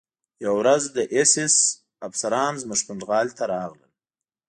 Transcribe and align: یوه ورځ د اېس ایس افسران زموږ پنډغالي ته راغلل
یوه 0.45 0.55
ورځ 0.61 0.83
د 0.95 0.97
اېس 1.15 1.31
ایس 1.41 1.55
افسران 2.07 2.53
زموږ 2.61 2.79
پنډغالي 2.87 3.33
ته 3.37 3.43
راغلل 3.53 3.91